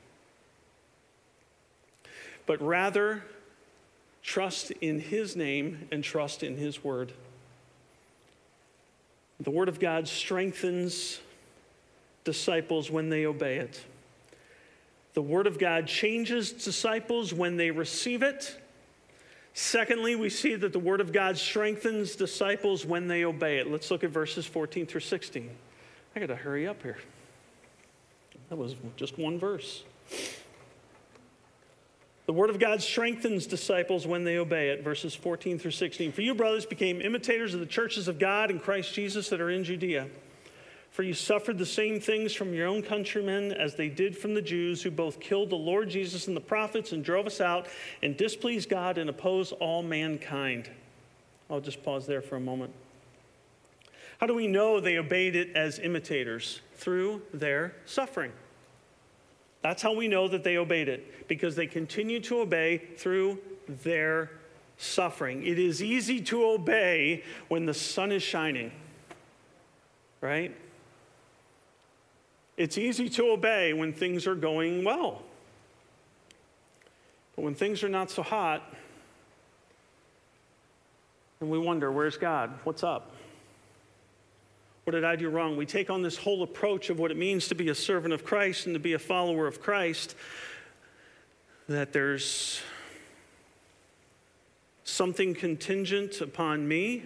[2.46, 3.24] but rather
[4.22, 7.12] trust in His name and trust in His word.
[9.38, 11.20] The word of God strengthens
[12.24, 13.84] disciples when they obey it.
[15.18, 18.56] The Word of God changes disciples when they receive it.
[19.52, 23.68] Secondly, we see that the Word of God strengthens disciples when they obey it.
[23.68, 25.50] Let's look at verses 14 through 16.
[26.14, 26.98] I got to hurry up here.
[28.48, 29.82] That was just one verse.
[32.26, 34.84] The word of God strengthens disciples when they obey it.
[34.84, 36.12] Verses 14 through 16.
[36.12, 39.50] For you, brothers, became imitators of the churches of God in Christ Jesus that are
[39.50, 40.06] in Judea.
[40.98, 44.42] For you suffered the same things from your own countrymen as they did from the
[44.42, 47.68] Jews, who both killed the Lord Jesus and the prophets and drove us out
[48.02, 50.68] and displeased God and opposed all mankind.
[51.48, 52.72] I'll just pause there for a moment.
[54.20, 56.62] How do we know they obeyed it as imitators?
[56.74, 58.32] Through their suffering.
[59.62, 64.32] That's how we know that they obeyed it, because they continued to obey through their
[64.78, 65.46] suffering.
[65.46, 68.72] It is easy to obey when the sun is shining,
[70.20, 70.56] right?
[72.58, 75.22] It's easy to obey when things are going well.
[77.36, 78.74] But when things are not so hot,
[81.40, 82.50] and we wonder, where's God?
[82.64, 83.12] What's up?
[84.82, 85.56] What did I do wrong?
[85.56, 88.24] We take on this whole approach of what it means to be a servant of
[88.24, 90.16] Christ and to be a follower of Christ,
[91.68, 92.60] that there's
[94.82, 97.04] something contingent upon me.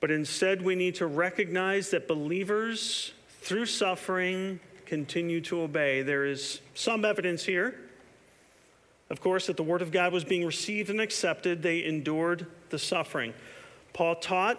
[0.00, 6.02] But instead, we need to recognize that believers, through suffering, continue to obey.
[6.02, 7.74] There is some evidence here,
[9.08, 11.62] of course, that the Word of God was being received and accepted.
[11.62, 13.34] They endured the suffering.
[13.92, 14.58] Paul taught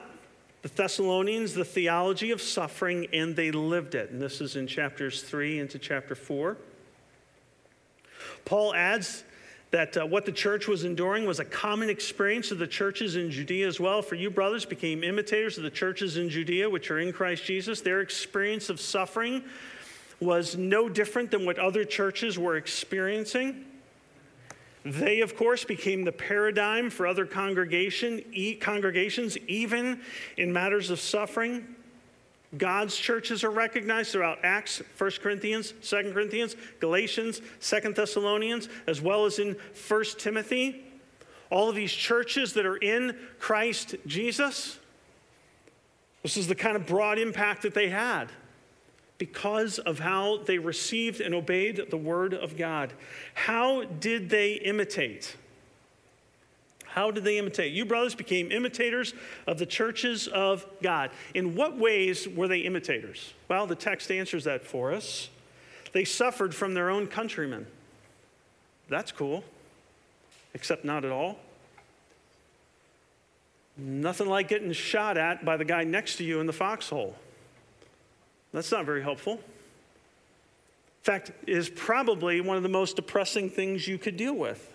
[0.61, 4.11] the Thessalonians the theology of suffering, and they lived it.
[4.11, 6.57] And this is in chapters 3 into chapter 4.
[8.45, 9.23] Paul adds
[9.71, 13.31] that uh, what the church was enduring was a common experience of the churches in
[13.31, 14.01] Judea as well.
[14.01, 17.79] For you, brothers, became imitators of the churches in Judea, which are in Christ Jesus.
[17.79, 19.43] Their experience of suffering
[20.19, 23.65] was no different than what other churches were experiencing.
[24.83, 30.01] They, of course, became the paradigm for other congregation, e- congregations, even
[30.37, 31.75] in matters of suffering.
[32.57, 39.25] God's churches are recognized throughout Acts, 1 Corinthians, 2 Corinthians, Galatians, 2 Thessalonians, as well
[39.25, 39.55] as in
[39.87, 40.83] 1 Timothy.
[41.49, 44.79] All of these churches that are in Christ Jesus.
[46.23, 48.29] This is the kind of broad impact that they had
[49.17, 52.93] because of how they received and obeyed the word of God.
[53.33, 55.35] How did they imitate?
[56.93, 57.71] How did they imitate?
[57.71, 59.13] You brothers became imitators
[59.47, 61.11] of the churches of God.
[61.33, 63.33] In what ways were they imitators?
[63.47, 65.29] Well, the text answers that for us.
[65.93, 67.65] They suffered from their own countrymen.
[68.89, 69.45] That's cool,
[70.53, 71.39] except not at all.
[73.77, 77.15] Nothing like getting shot at by the guy next to you in the foxhole.
[78.51, 79.35] That's not very helpful.
[79.35, 84.70] In fact, is probably one of the most depressing things you could deal with.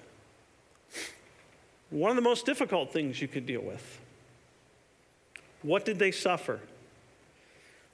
[1.90, 4.00] One of the most difficult things you could deal with.
[5.62, 6.60] What did they suffer?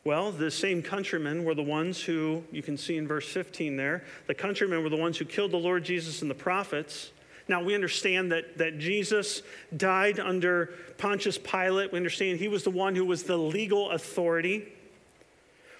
[0.04, 4.02] Well, the same countrymen were the ones who, you can see in verse 15 there,
[4.26, 7.12] the countrymen were the ones who killed the Lord Jesus and the prophets.
[7.46, 9.42] Now, we understand that, that Jesus
[9.76, 11.92] died under Pontius Pilate.
[11.92, 14.72] We understand he was the one who was the legal authority.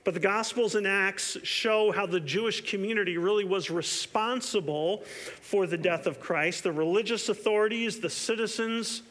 [0.05, 4.99] But the Gospels and Acts show how the Jewish community really was responsible
[5.41, 6.65] for the death of Christ.
[6.65, 9.03] The religious authorities, the citizens,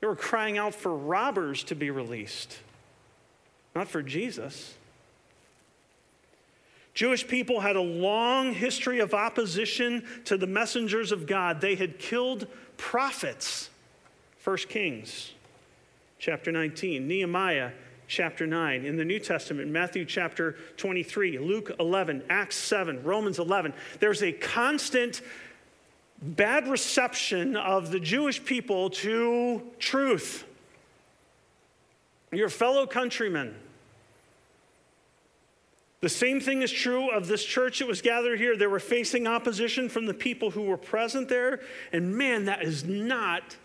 [0.00, 2.58] they were crying out for robbers to be released,
[3.74, 4.74] not for Jesus.
[6.94, 11.60] Jewish people had a long history of opposition to the messengers of God.
[11.60, 13.70] They had killed prophets.
[14.44, 15.32] 1 Kings
[16.18, 17.72] chapter 19, Nehemiah
[18.08, 18.84] chapter 9.
[18.84, 24.32] In the New Testament, Matthew chapter 23, Luke 11, Acts 7, Romans 11, there's a
[24.32, 25.22] constant
[26.20, 30.44] bad reception of the Jewish people to truth.
[32.32, 33.54] Your fellow countrymen.
[36.00, 38.56] The same thing is true of this church that was gathered here.
[38.56, 41.60] They were facing opposition from the people who were present there.
[41.92, 43.56] And man, that is not,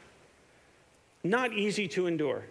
[1.24, 2.46] not easy to endure.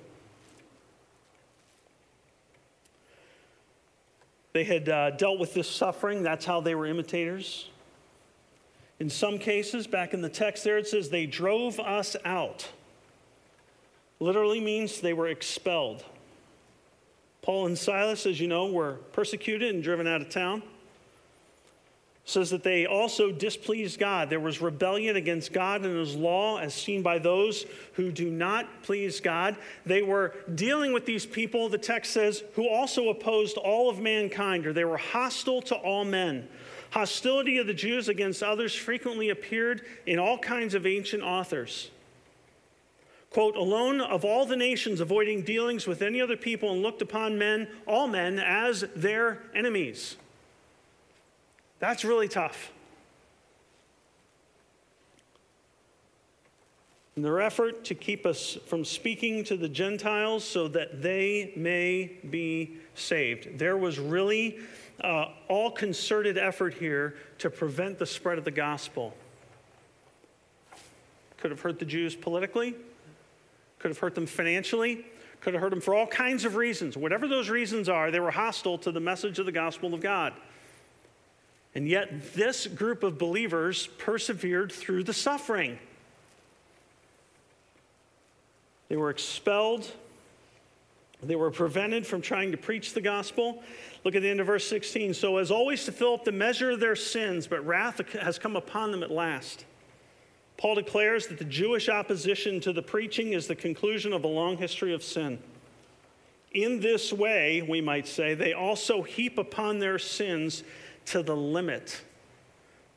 [4.52, 6.22] They had uh, dealt with this suffering.
[6.22, 7.68] That's how they were imitators.
[8.98, 12.68] In some cases, back in the text there, it says they drove us out.
[14.18, 16.04] Literally means they were expelled.
[17.42, 20.62] Paul and Silas, as you know, were persecuted and driven out of town.
[22.30, 24.30] Says that they also displeased God.
[24.30, 28.82] There was rebellion against God and his law as seen by those who do not
[28.82, 29.56] please God.
[29.84, 34.66] They were dealing with these people, the text says, who also opposed all of mankind,
[34.66, 36.48] or they were hostile to all men.
[36.90, 41.90] Hostility of the Jews against others frequently appeared in all kinds of ancient authors.
[43.30, 47.38] Quote, alone of all the nations, avoiding dealings with any other people and looked upon
[47.38, 50.16] men, all men, as their enemies.
[51.80, 52.70] That's really tough.
[57.16, 62.12] In their effort to keep us from speaking to the Gentiles so that they may
[62.30, 63.58] be saved.
[63.58, 64.58] There was really
[65.02, 69.14] uh, all concerted effort here to prevent the spread of the gospel.
[71.38, 72.74] Could have hurt the Jews politically,
[73.78, 75.04] could have hurt them financially,
[75.40, 76.96] could have hurt them for all kinds of reasons.
[76.96, 80.34] Whatever those reasons are, they were hostile to the message of the gospel of God.
[81.74, 85.78] And yet, this group of believers persevered through the suffering.
[88.88, 89.90] They were expelled.
[91.22, 93.62] They were prevented from trying to preach the gospel.
[94.04, 95.14] Look at the end of verse 16.
[95.14, 98.56] So, as always, to fill up the measure of their sins, but wrath has come
[98.56, 99.64] upon them at last.
[100.56, 104.56] Paul declares that the Jewish opposition to the preaching is the conclusion of a long
[104.56, 105.38] history of sin.
[106.52, 110.64] In this way, we might say, they also heap upon their sins
[111.06, 112.02] to the limit.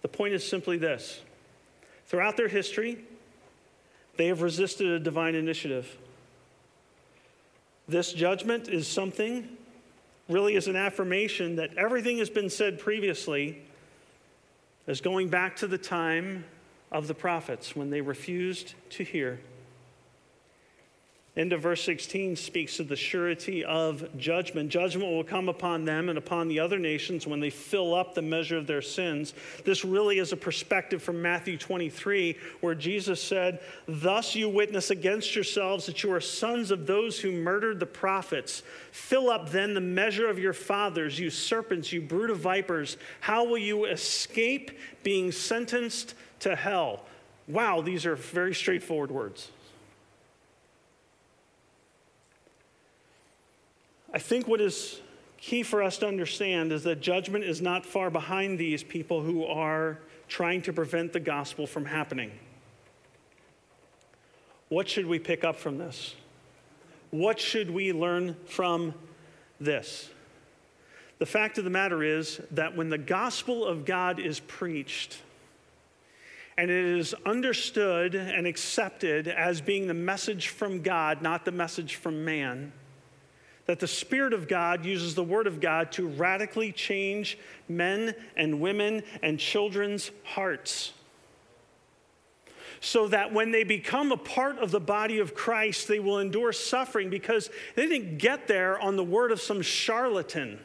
[0.01, 1.21] The point is simply this
[2.05, 3.03] throughout their history,
[4.17, 5.97] they have resisted a divine initiative.
[7.87, 9.57] This judgment is something,
[10.29, 13.61] really, is an affirmation that everything has been said previously
[14.87, 16.45] as going back to the time
[16.91, 19.39] of the prophets when they refused to hear.
[21.36, 24.69] Of verse 16 speaks of the surety of judgment.
[24.69, 28.21] Judgment will come upon them and upon the other nations when they fill up the
[28.21, 29.34] measure of their sins.
[29.65, 35.34] This really is a perspective from Matthew 23, where Jesus said, Thus you witness against
[35.34, 38.61] yourselves that you are sons of those who murdered the prophets.
[38.91, 42.95] Fill up then the measure of your fathers, you serpents, you brood of vipers.
[43.21, 44.69] How will you escape
[45.01, 47.05] being sentenced to hell?
[47.47, 49.49] Wow, these are very straightforward words.
[54.14, 55.01] I think what is
[55.38, 59.43] key for us to understand is that judgment is not far behind these people who
[59.45, 59.97] are
[60.28, 62.32] trying to prevent the gospel from happening.
[64.70, 66.16] What should we pick up from this?
[67.09, 68.93] What should we learn from
[69.59, 70.09] this?
[71.20, 75.22] The fact of the matter is that when the gospel of God is preached,
[76.57, 81.95] and it is understood and accepted as being the message from God, not the message
[81.95, 82.72] from man,
[83.66, 87.38] that the Spirit of God uses the Word of God to radically change
[87.70, 90.91] men and women and children's hearts.
[92.82, 96.51] So that when they become a part of the body of Christ, they will endure
[96.51, 100.59] suffering because they didn't get there on the word of some charlatan.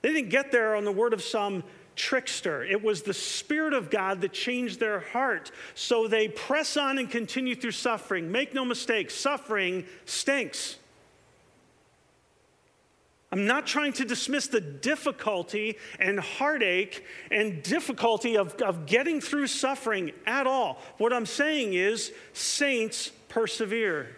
[0.00, 1.62] They didn't get there on the word of some
[1.94, 2.64] trickster.
[2.64, 5.50] It was the Spirit of God that changed their heart.
[5.74, 8.32] So they press on and continue through suffering.
[8.32, 10.76] Make no mistake, suffering stinks.
[13.36, 19.48] I'm not trying to dismiss the difficulty and heartache and difficulty of, of getting through
[19.48, 20.78] suffering at all.
[20.96, 24.16] What I'm saying is, saints persevere.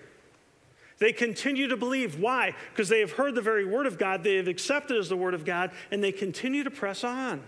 [0.98, 2.20] They continue to believe.
[2.20, 2.54] Why?
[2.70, 5.34] Because they have heard the very word of God, they have accepted as the word
[5.34, 7.42] of God, and they continue to press on.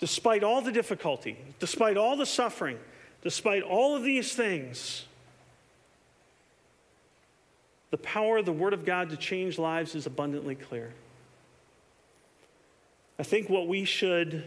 [0.00, 2.78] Despite all the difficulty, despite all the suffering,
[3.22, 5.06] despite all of these things,
[7.90, 10.92] the power of the Word of God to change lives is abundantly clear.
[13.18, 14.44] I think what we should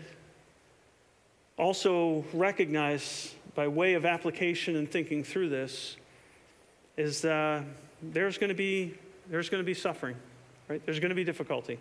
[1.57, 5.97] also recognize by way of application and thinking through this
[6.97, 7.63] is uh,
[8.01, 8.93] there's going to be
[9.29, 10.15] there's going to be suffering,
[10.67, 10.83] right?
[10.85, 11.77] There's going to be difficulty.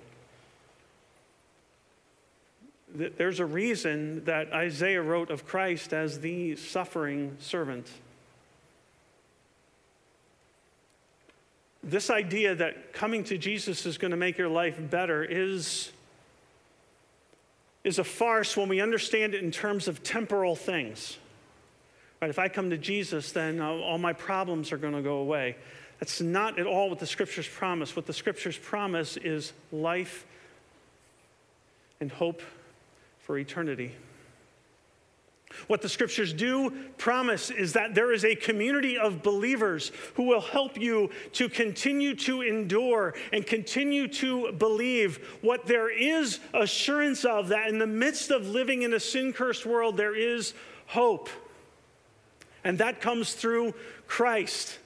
[2.94, 7.86] There's a reason that Isaiah wrote of Christ as the suffering servant.
[11.90, 15.90] This idea that coming to Jesus is going to make your life better is,
[17.82, 21.16] is a farce when we understand it in terms of temporal things.
[22.20, 25.56] Right, if I come to Jesus, then all my problems are going to go away.
[25.98, 27.96] That's not at all what the scriptures promise.
[27.96, 30.26] What the scriptures promise is life
[32.00, 32.42] and hope
[33.20, 33.94] for eternity.
[35.66, 40.40] What the scriptures do promise is that there is a community of believers who will
[40.40, 47.48] help you to continue to endure and continue to believe what there is assurance of
[47.48, 50.54] that in the midst of living in a sin cursed world, there is
[50.86, 51.28] hope.
[52.64, 53.74] And that comes through
[54.06, 54.78] Christ.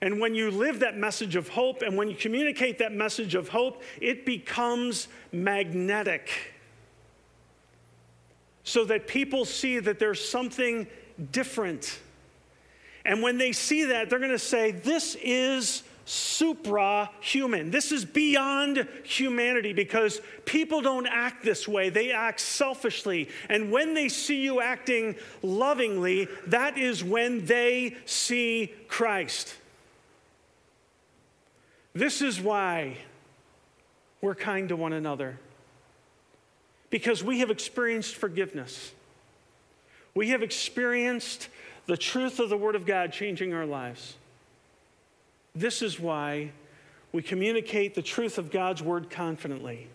[0.00, 3.48] And when you live that message of hope and when you communicate that message of
[3.48, 6.51] hope, it becomes magnetic
[8.64, 10.86] so that people see that there's something
[11.30, 11.98] different.
[13.04, 17.70] And when they see that, they're going to say, This is supra human.
[17.70, 21.90] This is beyond humanity because people don't act this way.
[21.90, 23.28] They act selfishly.
[23.48, 29.54] And when they see you acting lovingly, that is when they see Christ.
[31.94, 32.96] This is why
[34.20, 35.38] we're kind to one another
[36.92, 38.92] because we have experienced forgiveness.
[40.14, 41.48] We have experienced
[41.86, 44.14] the truth of the Word of God changing our lives.
[45.54, 46.52] This is why
[47.10, 49.88] we communicate the truth of God's Word confidently.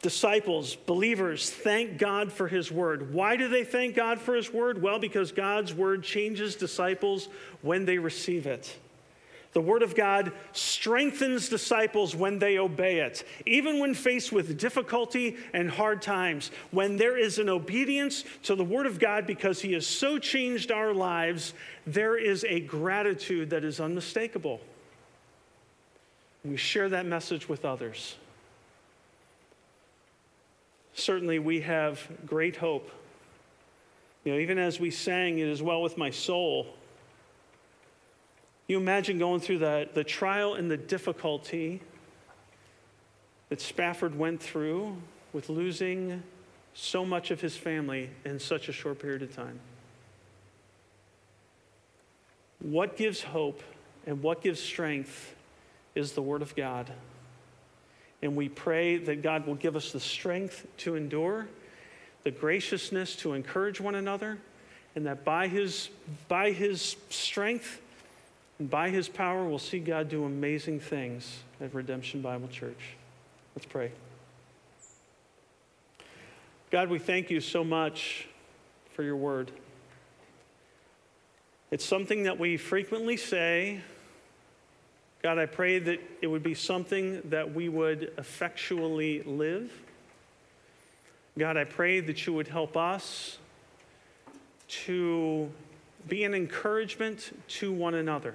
[0.00, 3.12] Disciples, believers, thank God for His Word.
[3.12, 4.80] Why do they thank God for His Word?
[4.80, 7.28] Well, because God's Word changes disciples
[7.60, 8.74] when they receive it.
[9.52, 15.36] The Word of God strengthens disciples when they obey it, even when faced with difficulty
[15.52, 16.52] and hard times.
[16.70, 20.70] When there is an obedience to the Word of God because He has so changed
[20.70, 21.52] our lives,
[21.84, 24.60] there is a gratitude that is unmistakable.
[26.44, 28.16] We share that message with others.
[30.94, 32.88] Certainly, we have great hope.
[34.24, 36.74] You know, even as we sang, It is well with my soul
[38.70, 41.80] you imagine going through the, the trial and the difficulty
[43.48, 44.96] that Spafford went through
[45.32, 46.22] with losing
[46.72, 49.58] so much of his family in such a short period of time.
[52.60, 53.60] What gives hope
[54.06, 55.34] and what gives strength
[55.96, 56.92] is the Word of God.
[58.22, 61.48] And we pray that God will give us the strength to endure,
[62.22, 64.38] the graciousness to encourage one another,
[64.94, 65.88] and that by His,
[66.28, 67.80] by his strength,
[68.60, 72.94] and by his power, we'll see God do amazing things at Redemption Bible Church.
[73.56, 73.90] Let's pray.
[76.70, 78.28] God, we thank you so much
[78.92, 79.50] for your word.
[81.70, 83.80] It's something that we frequently say.
[85.22, 89.72] God, I pray that it would be something that we would effectually live.
[91.38, 93.38] God, I pray that you would help us
[94.68, 95.50] to
[96.06, 98.34] be an encouragement to one another.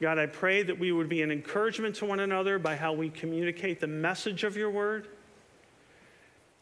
[0.00, 3.10] God, I pray that we would be an encouragement to one another by how we
[3.10, 5.08] communicate the message of your word.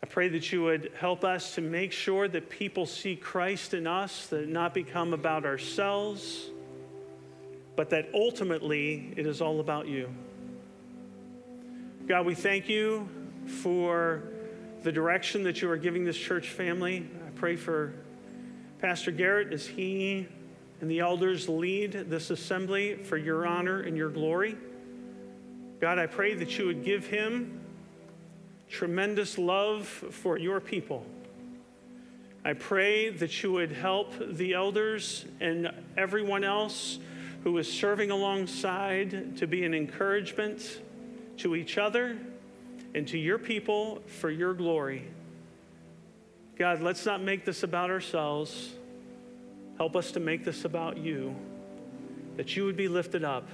[0.02, 3.86] I pray that you would help us to make sure that people see Christ in
[3.86, 6.48] us, that it not become about ourselves,
[7.74, 10.08] but that ultimately it is all about you.
[12.06, 13.08] God, we thank you
[13.46, 14.22] for
[14.82, 17.06] the direction that you are giving this church family.
[17.26, 17.92] I pray for
[18.80, 20.26] Pastor Garrett as he
[20.80, 24.56] and the elders lead this assembly for your honor and your glory.
[25.80, 27.60] God, I pray that you would give him
[28.68, 31.06] tremendous love for your people.
[32.44, 36.98] I pray that you would help the elders and everyone else
[37.42, 40.80] who is serving alongside to be an encouragement
[41.38, 42.16] to each other
[42.94, 45.06] and to your people for your glory.
[46.58, 48.72] God, let's not make this about ourselves.
[49.76, 51.34] Help us to make this about you,
[52.36, 53.48] that you would be lifted up,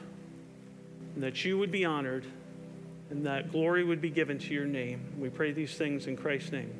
[1.14, 2.24] and that you would be honored,
[3.10, 5.00] and that glory would be given to your name.
[5.18, 6.72] We pray these things in Christ's name.